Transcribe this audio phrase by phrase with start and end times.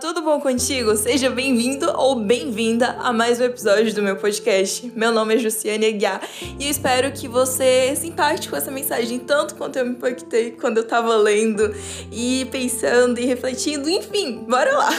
[0.00, 0.96] Tudo bom contigo?
[0.96, 4.90] Seja bem-vindo ou bem-vinda a mais um episódio do meu podcast.
[4.94, 6.20] Meu nome é Jussiane Aguiar
[6.58, 10.52] e eu espero que você se impacte com essa mensagem tanto quanto eu me impactei
[10.52, 11.74] quando eu tava lendo
[12.10, 14.90] e pensando e refletindo, enfim, bora lá!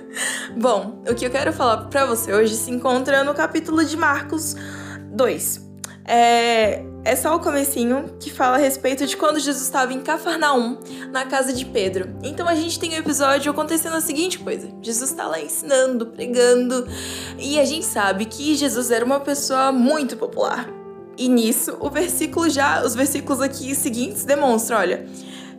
[0.58, 4.56] bom, o que eu quero falar pra você hoje se encontra no capítulo de Marcos
[5.12, 5.63] 2.
[6.06, 10.78] É, é só o comecinho que fala a respeito de quando Jesus estava em Cafarnaum,
[11.10, 12.14] na casa de Pedro.
[12.22, 16.06] Então a gente tem o um episódio acontecendo a seguinte coisa: Jesus está lá ensinando,
[16.06, 16.86] pregando,
[17.38, 20.68] e a gente sabe que Jesus era uma pessoa muito popular.
[21.16, 25.06] E nisso, o versículo já, os versículos aqui seguintes demonstram, olha,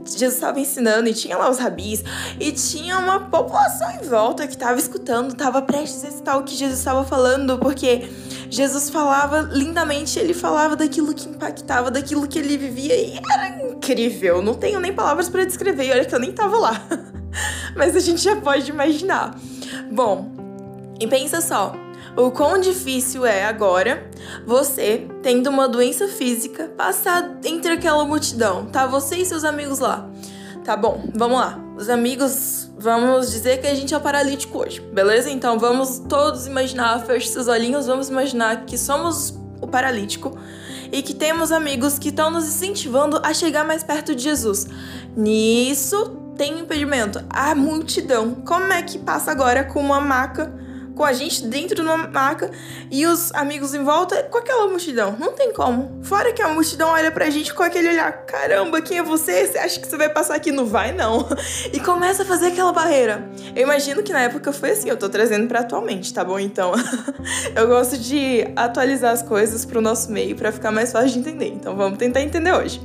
[0.05, 2.03] Jesus estava ensinando e tinha lá os rabis
[2.39, 6.55] e tinha uma população em volta que estava escutando, estava prestes a escutar o que
[6.55, 8.09] Jesus estava falando, porque
[8.49, 14.41] Jesus falava lindamente, ele falava daquilo que impactava, daquilo que ele vivia e era incrível.
[14.41, 16.81] Não tenho nem palavras para descrever, olha que eu nem tava lá.
[17.75, 19.35] Mas a gente já pode imaginar.
[19.91, 20.31] Bom,
[20.99, 21.75] e pensa só,
[22.17, 24.09] o quão difícil é agora
[24.45, 28.87] você, tendo uma doença física, passar entre aquela multidão, tá?
[28.87, 30.09] Você e seus amigos lá.
[30.63, 31.59] Tá bom, vamos lá.
[31.77, 35.29] Os amigos, vamos dizer que a gente é paralítico hoje, beleza?
[35.29, 40.37] Então vamos todos imaginar, feche seus olhinhos, vamos imaginar que somos o paralítico
[40.91, 44.67] e que temos amigos que estão nos incentivando a chegar mais perto de Jesus.
[45.15, 48.35] Nisso tem impedimento, a multidão.
[48.35, 50.64] Como é que passa agora com uma maca?
[50.95, 52.49] Com a gente dentro de uma maca
[52.89, 55.15] e os amigos em volta com aquela multidão.
[55.19, 55.99] Não tem como.
[56.03, 59.45] Fora que a multidão olha pra gente com aquele olhar: caramba, quem é você?
[59.45, 60.51] Você acha que você vai passar aqui?
[60.51, 61.27] Não vai, não.
[61.73, 63.27] E começa a fazer aquela barreira.
[63.55, 66.39] Eu imagino que na época foi assim, eu tô trazendo para atualmente, tá bom?
[66.39, 66.73] Então,
[67.55, 71.47] eu gosto de atualizar as coisas pro nosso meio para ficar mais fácil de entender.
[71.47, 72.81] Então, vamos tentar entender hoje.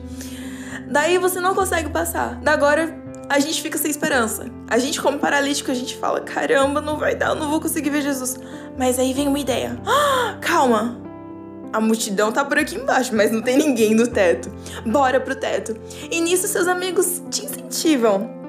[0.91, 2.35] Daí você não consegue passar.
[2.41, 3.00] Da agora
[3.31, 4.51] a gente fica sem esperança.
[4.69, 7.89] A gente, como paralítico, a gente fala: caramba, não vai dar, eu não vou conseguir
[7.89, 8.37] ver Jesus.
[8.77, 11.01] Mas aí vem uma ideia: ah, calma,
[11.73, 14.51] a multidão tá por aqui embaixo, mas não tem ninguém no teto.
[14.85, 15.77] Bora pro teto.
[16.11, 18.40] E nisso seus amigos te incentivam.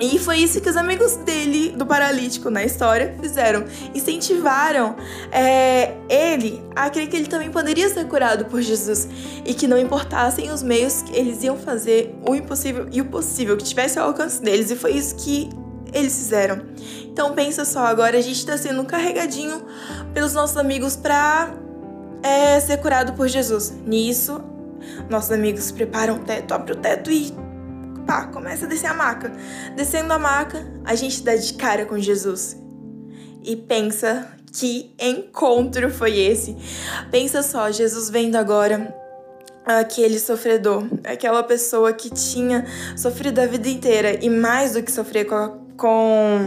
[0.00, 3.64] E foi isso que os amigos dele, do paralítico na história, fizeram.
[3.94, 4.94] Incentivaram
[5.32, 9.08] é, ele a crer que ele também poderia ser curado por Jesus.
[9.44, 13.64] E que não importassem os meios, eles iam fazer o impossível e o possível, que
[13.64, 14.70] tivesse ao alcance deles.
[14.70, 15.48] E foi isso que
[15.92, 16.60] eles fizeram.
[17.04, 19.62] Então pensa só, agora a gente está sendo carregadinho
[20.12, 21.54] pelos nossos amigos para
[22.22, 23.72] é, ser curado por Jesus.
[23.86, 24.42] Nisso,
[25.08, 27.45] nossos amigos preparam o teto, abre o teto e
[28.06, 29.32] pá, começa a descer a maca.
[29.74, 32.56] Descendo a maca, a gente dá de cara com Jesus.
[33.42, 36.56] E pensa que encontro foi esse.
[37.10, 38.94] Pensa só, Jesus vendo agora
[39.64, 42.64] aquele sofredor, aquela pessoa que tinha
[42.96, 46.38] sofrido a vida inteira e mais do que sofrer com a, com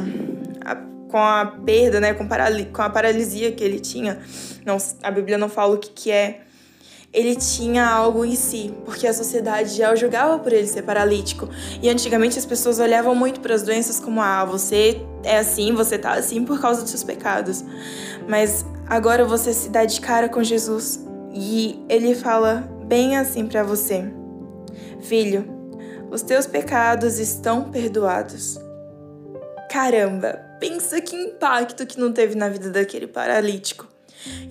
[0.64, 0.76] a,
[1.10, 4.20] com a perda, né, com, com a paralisia que ele tinha.
[4.66, 6.42] Não, a Bíblia não fala o que, que é
[7.12, 11.50] ele tinha algo em si, porque a sociedade já o julgava por ele ser paralítico.
[11.82, 15.98] E antigamente as pessoas olhavam muito para as doenças como: ah, você é assim, você
[15.98, 17.64] tá assim por causa dos seus pecados.
[18.28, 21.04] Mas agora você se dá de cara com Jesus
[21.34, 24.12] e ele fala bem assim para você:
[25.02, 25.46] Filho,
[26.12, 28.60] os teus pecados estão perdoados.
[29.70, 33.88] Caramba, pensa que impacto que não teve na vida daquele paralítico.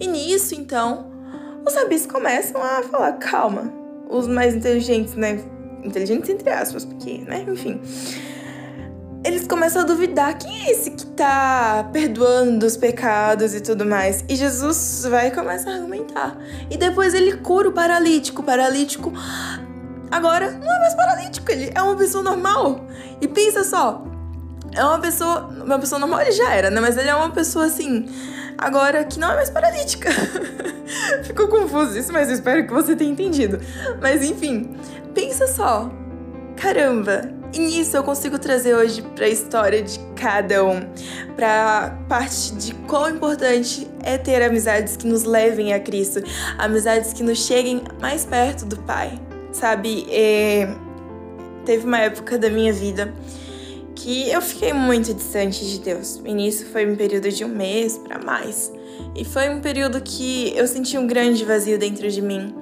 [0.01, 1.18] E nisso, então,
[1.67, 3.73] os rabis começam a falar, calma,
[4.09, 5.41] os mais inteligentes, né?
[5.83, 7.45] Inteligentes entre aspas, porque, né?
[7.49, 7.81] Enfim.
[9.25, 14.25] Eles começam a duvidar quem é esse que tá perdoando os pecados e tudo mais.
[14.29, 16.37] E Jesus vai começar a argumentar.
[16.71, 18.43] E depois ele cura o paralítico.
[18.43, 19.13] O paralítico
[20.11, 22.87] agora não é mais paralítico, ele é uma pessoa normal.
[23.21, 24.05] E pensa só,
[24.75, 25.49] é uma pessoa.
[25.65, 26.81] Uma pessoa normal ele já era, né?
[26.81, 28.07] Mas ele é uma pessoa assim
[28.59, 30.11] agora que não é mais paralítica.
[31.23, 33.61] Ficou confuso isso, mas eu espero que você tenha entendido.
[34.03, 34.77] Mas enfim,
[35.15, 35.91] pensa só.
[36.57, 40.81] Caramba, e nisso eu consigo trazer hoje para a história de cada um,
[41.37, 46.21] para parte de quão importante é ter amizades que nos levem a Cristo,
[46.59, 49.19] amizades que nos cheguem mais perto do Pai.
[49.53, 50.69] Sabe, é...
[51.65, 53.15] teve uma época da minha vida
[53.99, 56.21] que eu fiquei muito distante de Deus.
[56.25, 58.73] E nisso foi um período de um mês para mais.
[59.15, 62.55] E foi um período que eu senti um grande vazio dentro de mim.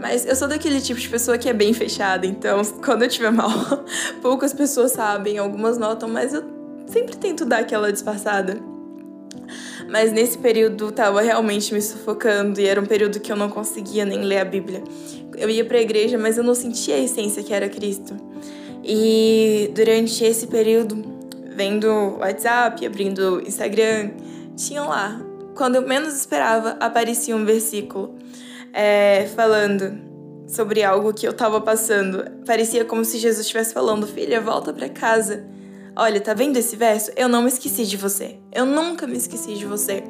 [0.00, 3.30] Mas eu sou daquele tipo de pessoa que é bem fechada, então quando eu estiver
[3.30, 3.50] mal,
[4.20, 6.42] poucas pessoas sabem, algumas notam, mas eu
[6.86, 8.58] sempre tento dar aquela disfarçada.
[9.88, 14.04] Mas nesse período tava realmente me sufocando e era um período que eu não conseguia
[14.04, 14.82] nem ler a Bíblia.
[15.36, 18.16] Eu ia para a igreja, mas eu não sentia a essência que era Cristo.
[18.84, 21.12] E durante esse período
[21.54, 24.10] vendo WhatsApp, abrindo Instagram,
[24.56, 25.20] tinham lá.
[25.54, 28.14] Quando eu menos esperava, aparecia um versículo
[28.72, 29.98] é, falando
[30.46, 32.24] sobre algo que eu tava passando.
[32.46, 35.44] Parecia como se Jesus estivesse falando: Filha, volta para casa.
[35.94, 37.10] Olha, tá vendo esse verso?
[37.14, 38.38] Eu não me esqueci de você.
[38.50, 40.02] Eu nunca me esqueci de você.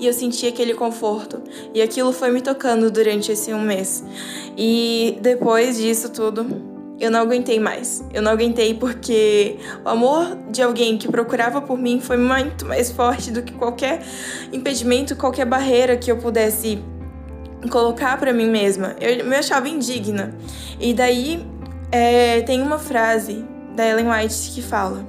[0.00, 1.42] E eu senti aquele conforto.
[1.74, 4.02] E aquilo foi me tocando durante esse um mês.
[4.56, 6.46] E depois disso tudo,
[6.98, 8.02] eu não aguentei mais.
[8.12, 12.90] Eu não aguentei porque o amor de alguém que procurava por mim foi muito mais
[12.90, 14.02] forte do que qualquer
[14.52, 16.82] impedimento, qualquer barreira que eu pudesse
[17.70, 18.96] colocar para mim mesma.
[19.00, 20.34] Eu me achava indigna.
[20.80, 21.46] E daí
[21.92, 23.44] é, tem uma frase
[23.74, 25.04] da Ellen White que fala: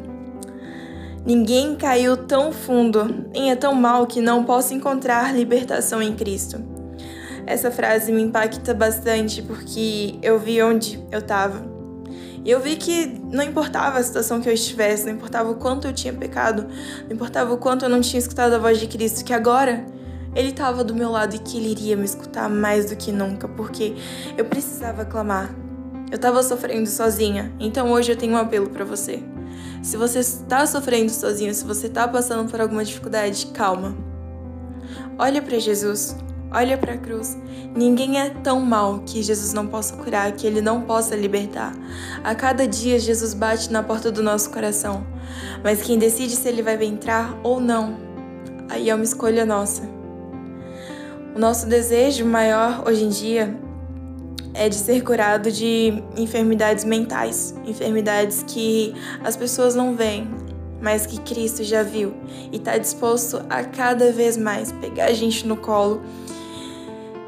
[1.25, 6.61] Ninguém caiu tão fundo em é tão mal que não possa encontrar libertação em Cristo.
[7.45, 11.76] Essa frase me impacta bastante porque eu vi onde eu estava
[12.47, 15.85] e eu vi que não importava a situação que eu estivesse, não importava o quanto
[15.85, 16.65] eu tinha pecado,
[17.05, 19.85] não importava o quanto eu não tinha escutado a voz de Cristo, que agora
[20.33, 23.49] ele estava do meu lado e que ele iria me escutar mais do que nunca,
[23.49, 23.95] porque
[24.37, 25.53] eu precisava clamar.
[26.09, 29.21] Eu estava sofrendo sozinha, então hoje eu tenho um apelo para você.
[29.83, 33.93] Se você está sofrendo sozinho, se você está passando por alguma dificuldade, calma.
[35.19, 36.15] Olha para Jesus,
[36.51, 37.37] Olha para a cruz.
[37.75, 41.73] Ninguém é tão mal que Jesus não possa curar, que ele não possa libertar.
[42.23, 45.05] A cada dia Jesus bate na porta do nosso coração.
[45.63, 47.97] Mas quem decide se ele vai entrar ou não,
[48.69, 49.83] aí é uma escolha nossa.
[51.35, 53.55] O nosso desejo maior hoje em dia
[54.53, 60.27] é de ser curado de enfermidades mentais, enfermidades que as pessoas não veem,
[60.81, 62.13] mas que Cristo já viu
[62.51, 66.01] e está disposto a cada vez mais pegar a gente no colo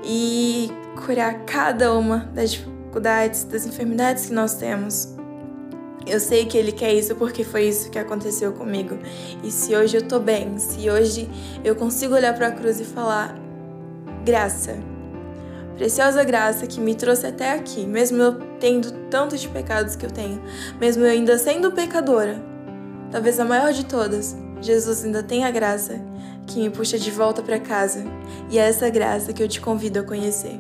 [0.04, 0.72] e
[1.06, 5.16] curar cada uma das dificuldades, das enfermidades que nós temos.
[6.06, 8.98] Eu sei que Ele quer isso porque foi isso que aconteceu comigo.
[9.44, 11.30] E se hoje eu tô bem, se hoje
[11.64, 13.36] eu consigo olhar para a cruz e falar:
[14.26, 14.78] graça,
[15.78, 20.42] preciosa graça que me trouxe até aqui, mesmo eu tendo tantos pecados que eu tenho,
[20.80, 22.42] mesmo eu ainda sendo pecadora,
[23.12, 26.09] talvez a maior de todas, Jesus ainda tem a graça
[26.50, 28.04] que me puxa de volta para casa,
[28.50, 30.60] e é essa graça que eu te convido a conhecer.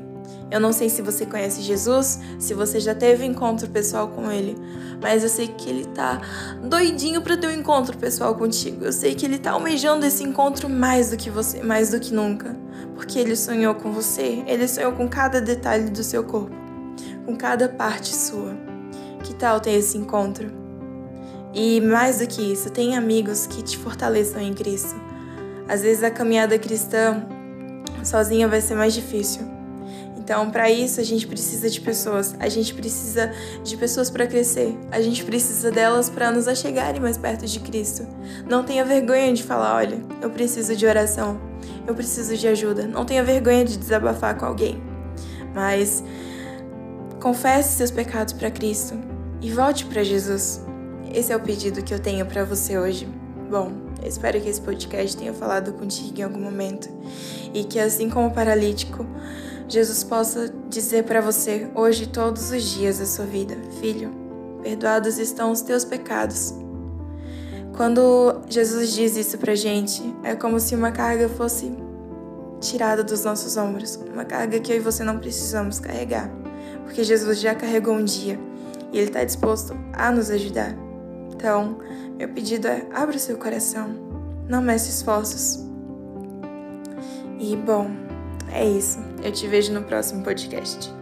[0.51, 4.55] Eu não sei se você conhece Jesus, se você já teve encontro pessoal com ele,
[5.01, 6.21] mas eu sei que ele tá
[6.63, 8.85] doidinho para ter um encontro pessoal contigo.
[8.85, 12.13] Eu sei que ele tá almejando esse encontro mais do que você, mais do que
[12.13, 12.55] nunca,
[12.95, 16.55] porque ele sonhou com você, ele sonhou com cada detalhe do seu corpo,
[17.25, 18.57] com cada parte sua.
[19.23, 20.51] Que tal ter esse encontro?
[21.53, 25.08] E mais do que isso, tem amigos que te fortaleçam em Cristo.
[25.69, 27.23] Às vezes a caminhada cristã
[28.03, 29.43] sozinha vai ser mais difícil.
[30.17, 33.31] Então, para isso, a gente precisa de pessoas, a gente precisa
[33.63, 38.05] de pessoas para crescer, a gente precisa delas para nos achegarem mais perto de Cristo.
[38.47, 41.39] Não tenha vergonha de falar: olha, eu preciso de oração,
[41.87, 42.85] eu preciso de ajuda.
[42.85, 44.81] Não tenha vergonha de desabafar com alguém,
[45.53, 46.03] mas
[47.19, 48.95] confesse seus pecados para Cristo
[49.41, 50.61] e volte para Jesus.
[51.11, 53.07] Esse é o pedido que eu tenho para você hoje.
[53.49, 56.89] Bom, espero que esse podcast tenha falado contigo em algum momento
[57.53, 59.05] e que, assim como o paralítico,
[59.67, 64.11] Jesus possa dizer para você hoje, todos os dias da sua vida: Filho,
[64.63, 66.53] perdoados estão os teus pecados.
[67.77, 71.71] Quando Jesus diz isso pra gente, é como se uma carga fosse
[72.59, 76.29] tirada dos nossos ombros, uma carga que eu e você não precisamos carregar,
[76.83, 78.39] porque Jesus já carregou um dia
[78.91, 80.88] e Ele está disposto a nos ajudar.
[81.39, 81.77] Então,
[82.17, 83.87] meu pedido é: abra o seu coração,
[84.49, 85.65] não meça esforços.
[87.39, 87.89] E bom,
[88.51, 88.99] é isso.
[89.23, 90.93] Eu te vejo no próximo podcast.